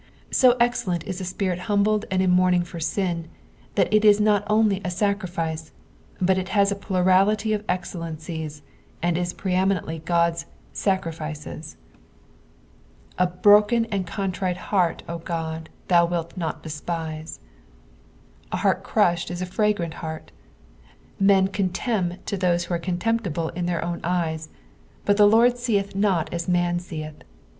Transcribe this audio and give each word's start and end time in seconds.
So 0.31 0.57
excellent 0.59 1.03
is 1.03 1.21
a 1.21 1.23
Spirit 1.23 1.59
humbled 1.69 2.05
and 2.09 2.23
mourniag 2.23 2.65
for 2.65 2.79
sin, 2.79 3.27
that 3.75 3.93
it 3.93 4.03
ia 4.03 4.19
not 4.19 4.43
only 4.49 4.81
a 4.83 4.89
sacrifice, 4.89 5.71
but 6.19 6.39
it 6.39 6.49
has 6.57 6.71
a 6.71 6.75
plurality 6.75 7.53
of 7.53 7.63
excellences, 7.69 8.63
aiid 9.03 9.15
is 9.15 9.31
pre 9.31 9.53
eminently 9.53 9.97
Ood's 9.97 10.47
^' 10.73 10.73
taer^ket." 10.73 11.35
'^ 11.75 11.75
A 13.19 13.27
hroken 13.27 13.87
and 13.91 14.01
a 14.01 14.11
contrite 14.11 14.57
Tteart, 14.57 15.05
0 15.05 15.19
God, 15.23 15.69
thoa 15.87 16.09
wilt 16.09 16.35
not 16.35 16.63
detpue," 16.63 17.37
A 18.51 18.57
heart 18.57 18.83
ciusbed 18.83 19.29
is 19.29 19.41
a 19.43 19.45
fragrant 19.45 19.93
heart. 19.93 20.31
Hen 21.23 21.47
contemn 21.49 22.17
those 22.25 22.63
who 22.63 22.73
are 22.73 22.79
contemptible 22.79 23.49
in 23.49 23.67
their 23.67 23.85
own 23.85 23.99
eyes, 24.03 24.49
but 25.05 25.17
tha 25.17 25.27
Lord 25.27 25.59
seeth 25.59 25.95
not 25.95 26.33
as 26.33 26.47
man 26.47 26.79
seeth. 26.79 27.21